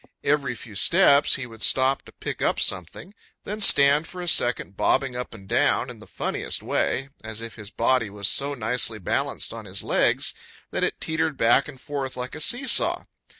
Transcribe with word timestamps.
Every 0.23 0.55
few 0.55 0.73
steps 0.73 1.35
he 1.35 1.45
would 1.45 1.61
stop 1.61 2.01
to 2.05 2.11
pick 2.11 2.41
up 2.41 2.59
something, 2.59 3.13
then 3.43 3.61
stand 3.61 4.07
for 4.07 4.19
a 4.19 4.27
second 4.27 4.75
bobbing 4.75 5.15
up 5.15 5.35
and 5.35 5.47
down 5.47 5.91
in 5.91 5.99
the 5.99 6.07
funniest 6.07 6.63
way, 6.63 7.09
as 7.23 7.39
if 7.39 7.53
his 7.53 7.69
body 7.69 8.09
was 8.09 8.27
so 8.27 8.55
nicely 8.55 8.97
balanced 8.97 9.53
on 9.53 9.65
his 9.65 9.83
legs 9.83 10.33
that 10.71 10.83
it 10.83 10.99
teetered 10.99 11.37
back 11.37 11.67
and 11.67 11.79
forth 11.79 12.17
like 12.17 12.33
a 12.33 12.41
seesaw. 12.41 13.03